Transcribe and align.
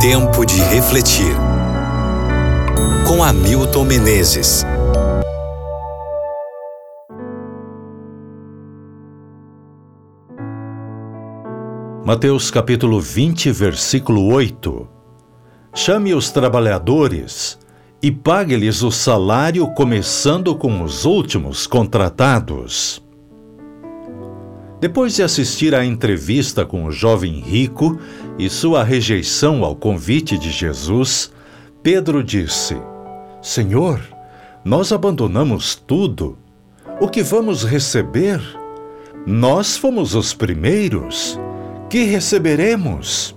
Tempo 0.00 0.46
de 0.46 0.58
refletir. 0.62 1.36
Com 3.06 3.22
Hamilton 3.22 3.84
Menezes. 3.84 4.64
Mateus 12.02 12.50
capítulo 12.50 12.98
20, 12.98 13.52
versículo 13.52 14.32
8. 14.32 14.88
Chame 15.74 16.14
os 16.14 16.30
trabalhadores 16.30 17.58
e 18.02 18.10
pague-lhes 18.10 18.82
o 18.82 18.90
salário, 18.90 19.66
começando 19.74 20.56
com 20.56 20.82
os 20.82 21.04
últimos 21.04 21.66
contratados. 21.66 23.02
Depois 24.80 25.14
de 25.14 25.22
assistir 25.22 25.74
à 25.74 25.84
entrevista 25.84 26.64
com 26.64 26.84
o 26.84 26.90
jovem 26.90 27.40
rico 27.40 28.00
e 28.38 28.48
sua 28.48 28.82
rejeição 28.82 29.62
ao 29.62 29.76
convite 29.76 30.38
de 30.38 30.50
Jesus, 30.50 31.30
Pedro 31.82 32.24
disse: 32.24 32.76
Senhor, 33.42 34.00
nós 34.64 34.90
abandonamos 34.90 35.74
tudo. 35.74 36.38
O 36.98 37.08
que 37.08 37.22
vamos 37.22 37.62
receber? 37.62 38.40
Nós 39.26 39.76
fomos 39.76 40.14
os 40.14 40.32
primeiros. 40.32 41.38
Que 41.90 42.04
receberemos? 42.04 43.36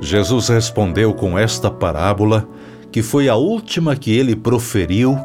Jesus 0.00 0.48
respondeu 0.48 1.14
com 1.14 1.38
esta 1.38 1.70
parábola, 1.70 2.48
que 2.90 3.02
foi 3.02 3.28
a 3.28 3.36
última 3.36 3.94
que 3.94 4.10
ele 4.10 4.34
proferiu 4.34 5.16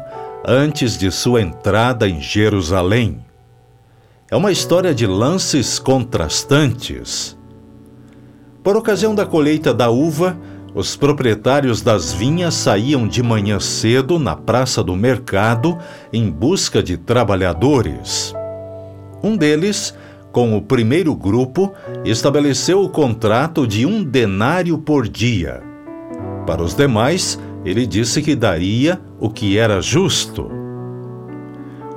antes 0.46 0.96
de 0.96 1.10
sua 1.10 1.42
entrada 1.42 2.08
em 2.08 2.20
Jerusalém. 2.20 3.29
É 4.30 4.36
uma 4.36 4.52
história 4.52 4.94
de 4.94 5.08
lances 5.08 5.80
contrastantes. 5.80 7.36
Por 8.62 8.76
ocasião 8.76 9.12
da 9.12 9.26
colheita 9.26 9.74
da 9.74 9.90
uva, 9.90 10.38
os 10.72 10.94
proprietários 10.94 11.82
das 11.82 12.12
vinhas 12.12 12.54
saíam 12.54 13.08
de 13.08 13.24
manhã 13.24 13.58
cedo 13.58 14.20
na 14.20 14.36
praça 14.36 14.84
do 14.84 14.94
mercado 14.94 15.76
em 16.12 16.30
busca 16.30 16.80
de 16.80 16.96
trabalhadores. 16.96 18.32
Um 19.20 19.36
deles, 19.36 19.92
com 20.30 20.56
o 20.56 20.62
primeiro 20.62 21.12
grupo, 21.16 21.72
estabeleceu 22.04 22.84
o 22.84 22.88
contrato 22.88 23.66
de 23.66 23.84
um 23.84 24.04
denário 24.04 24.78
por 24.78 25.08
dia. 25.08 25.60
Para 26.46 26.62
os 26.62 26.72
demais, 26.72 27.36
ele 27.64 27.84
disse 27.84 28.22
que 28.22 28.36
daria 28.36 29.00
o 29.18 29.28
que 29.28 29.58
era 29.58 29.80
justo. 29.80 30.59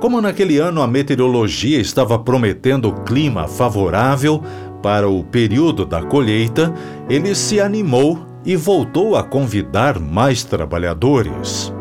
Como 0.00 0.20
naquele 0.20 0.58
ano 0.58 0.82
a 0.82 0.86
meteorologia 0.86 1.80
estava 1.80 2.18
prometendo 2.18 2.92
clima 3.04 3.48
favorável 3.48 4.42
para 4.82 5.08
o 5.08 5.24
período 5.24 5.86
da 5.86 6.02
colheita, 6.02 6.74
ele 7.08 7.34
se 7.34 7.60
animou 7.60 8.26
e 8.44 8.54
voltou 8.54 9.16
a 9.16 9.22
convidar 9.22 9.98
mais 9.98 10.44
trabalhadores. 10.44 11.72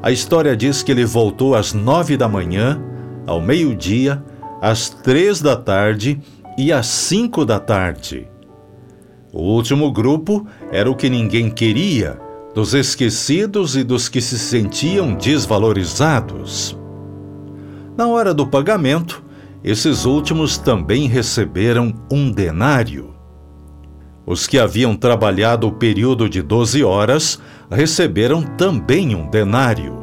A 0.00 0.12
história 0.12 0.56
diz 0.56 0.82
que 0.82 0.92
ele 0.92 1.04
voltou 1.04 1.56
às 1.56 1.72
nove 1.72 2.16
da 2.16 2.28
manhã, 2.28 2.80
ao 3.26 3.40
meio-dia, 3.40 4.22
às 4.60 4.88
três 4.88 5.40
da 5.40 5.56
tarde 5.56 6.20
e 6.56 6.72
às 6.72 6.86
cinco 6.86 7.44
da 7.44 7.58
tarde. 7.58 8.28
O 9.32 9.42
último 9.42 9.90
grupo 9.90 10.46
era 10.70 10.88
o 10.88 10.94
que 10.94 11.10
ninguém 11.10 11.50
queria 11.50 12.27
dos 12.58 12.74
esquecidos 12.74 13.76
e 13.76 13.84
dos 13.84 14.08
que 14.08 14.20
se 14.20 14.36
sentiam 14.36 15.14
desvalorizados. 15.14 16.76
Na 17.96 18.08
hora 18.08 18.34
do 18.34 18.48
pagamento, 18.48 19.22
esses 19.62 20.04
últimos 20.04 20.58
também 20.58 21.06
receberam 21.06 21.94
um 22.10 22.32
denário. 22.32 23.14
Os 24.26 24.48
que 24.48 24.58
haviam 24.58 24.96
trabalhado 24.96 25.68
o 25.68 25.72
período 25.72 26.28
de 26.28 26.42
12 26.42 26.82
horas 26.82 27.40
receberam 27.70 28.42
também 28.42 29.14
um 29.14 29.30
denário. 29.30 29.94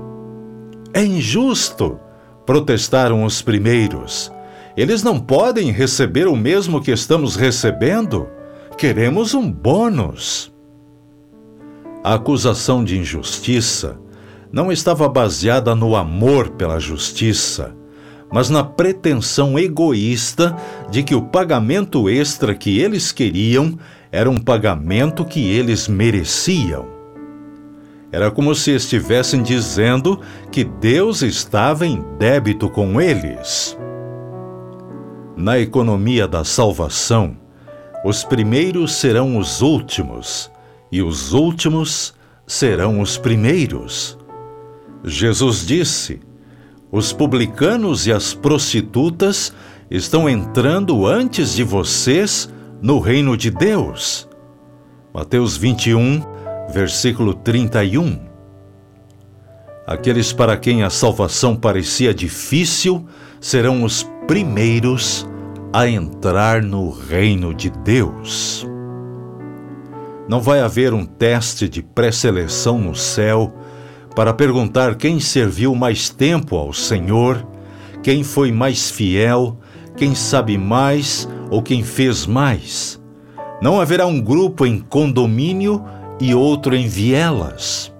É 0.94 1.03
injusto, 1.03 1.99
protestaram 2.45 3.25
os 3.25 3.41
primeiros. 3.41 4.31
Eles 4.77 5.03
não 5.03 5.19
podem 5.19 5.73
receber 5.73 6.25
o 6.25 6.38
mesmo 6.38 6.79
que 6.79 6.91
estamos 6.91 7.35
recebendo? 7.35 8.29
Queremos 8.77 9.33
um 9.33 9.51
bônus. 9.51 10.54
A 12.05 12.13
acusação 12.13 12.83
de 12.83 12.99
injustiça 12.99 13.97
não 14.51 14.71
estava 14.71 15.09
baseada 15.09 15.73
no 15.73 15.95
amor 15.95 16.49
pela 16.49 16.79
justiça, 16.79 17.75
mas 18.31 18.47
na 18.47 18.63
pretensão 18.63 19.57
egoísta 19.57 20.55
de 20.91 21.01
que 21.01 21.15
o 21.15 21.23
pagamento 21.23 22.07
extra 22.07 22.53
que 22.53 22.77
eles 22.77 23.11
queriam 23.11 23.75
era 24.11 24.29
um 24.29 24.38
pagamento 24.38 25.25
que 25.25 25.49
eles 25.49 25.88
mereciam. 25.88 26.85
Era 28.11 28.29
como 28.29 28.53
se 28.53 28.69
estivessem 28.69 29.41
dizendo 29.41 30.21
que 30.51 30.63
Deus 30.63 31.23
estava 31.23 31.88
em 31.88 32.05
débito 32.19 32.69
com 32.69 33.01
eles. 33.01 33.75
Na 35.35 35.57
economia 35.57 36.27
da 36.27 36.44
salvação, 36.44 37.35
os 38.05 38.23
primeiros 38.23 38.94
serão 38.94 39.39
os 39.39 39.63
últimos 39.63 40.53
e 40.95 41.03
os 41.03 41.33
últimos 41.33 42.13
serão 42.47 43.01
os 43.01 43.17
primeiros. 43.17 44.17
Jesus 45.03 45.67
disse: 45.67 46.22
Os 46.89 47.11
publicanos 47.11 48.07
e 48.07 48.13
as 48.13 48.33
prostitutas 48.33 49.51
estão 49.91 50.29
entrando 50.29 51.06
antes 51.06 51.53
de 51.53 51.66
vocês 51.66 52.50
no 52.81 53.00
reino 53.00 53.35
de 53.35 53.51
Deus. 53.51 54.25
Mateus 55.13 55.57
21, 55.57 56.23
versículo 56.72 57.33
31. 57.33 58.17
Aqueles 59.85 60.31
para 60.31 60.56
quem 60.56 60.81
a 60.81 60.89
salvação 60.89 61.57
parecia 61.57 62.13
difícil 62.13 63.06
serão 63.41 63.83
os 63.83 64.09
primeiros 64.27 65.27
a 65.73 65.89
entrar 65.89 66.63
no 66.63 66.89
reino 66.89 67.53
de 67.53 67.69
Deus. 67.69 68.66
Não 70.28 70.41
vai 70.41 70.59
haver 70.59 70.94
um 70.94 71.06
teste 71.06 71.69
de 71.69 71.84
pré-seleção 71.84 72.80
no 72.80 72.96
céu 72.96 73.53
para 74.16 74.34
perguntar 74.34 74.96
quem 74.96 75.19
serviu 75.19 75.75
mais 75.75 76.09
tempo 76.09 76.56
ao 76.56 76.74
Senhor, 76.74 77.46
quem 78.02 78.24
foi 78.24 78.52
mais 78.52 78.90
fiel, 78.90 79.58
quem 79.96 80.16
sabe 80.16 80.58
mais 80.58 81.28
ou 81.52 81.62
quem 81.62 81.84
fez 81.84 82.25
mais. 82.25 83.00
Não 83.62 83.80
haverá 83.80 84.06
um 84.08 84.19
grupo 84.19 84.66
em 84.66 84.80
condomínio 84.80 85.84
e 86.19 86.34
outro 86.34 86.75
em 86.75 86.88
vielas. 86.88 87.94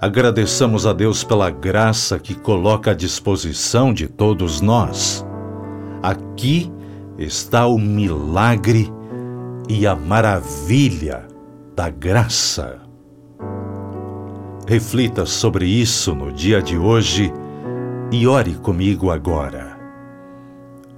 Agradeçamos 0.00 0.86
a 0.86 0.92
Deus 0.92 1.22
pela 1.22 1.48
graça 1.48 2.18
que 2.18 2.34
coloca 2.34 2.90
à 2.90 2.94
disposição 2.94 3.94
de 3.94 4.08
todos 4.08 4.60
nós. 4.60 5.24
Aqui 6.02 6.70
está 7.16 7.66
o 7.66 7.78
milagre 7.78 8.92
e 9.68 9.86
a 9.86 9.94
maravilha 9.94 11.26
da 11.74 11.88
graça. 11.88 12.80
Reflita 14.66 15.26
sobre 15.26 15.66
isso 15.66 16.14
no 16.14 16.32
dia 16.32 16.62
de 16.62 16.76
hoje 16.76 17.32
e 18.10 18.26
ore 18.26 18.54
comigo 18.54 19.10
agora. 19.10 19.76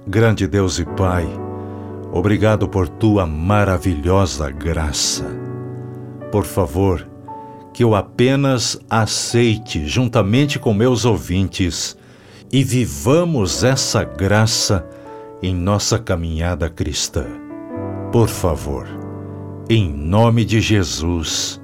Grande 0.07 0.47
Deus 0.47 0.79
e 0.79 0.85
Pai, 0.85 1.27
obrigado 2.11 2.67
por 2.67 2.87
tua 2.87 3.25
maravilhosa 3.25 4.51
graça. 4.51 5.25
Por 6.31 6.43
favor, 6.43 7.07
que 7.73 7.83
eu 7.83 7.95
apenas 7.95 8.79
aceite 8.89 9.85
juntamente 9.87 10.59
com 10.59 10.73
meus 10.73 11.05
ouvintes 11.05 11.97
e 12.51 12.63
vivamos 12.63 13.63
essa 13.63 14.03
graça 14.03 14.85
em 15.41 15.55
nossa 15.55 15.97
caminhada 15.97 16.69
cristã 16.69 17.44
por 18.15 18.29
favor. 18.29 18.87
Em 19.69 19.91
nome 19.91 20.45
de 20.45 20.61
Jesus. 20.61 21.59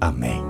Amém. 0.00 0.49